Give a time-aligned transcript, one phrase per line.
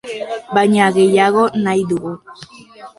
[0.57, 2.19] Baina gehiago nahi dugu.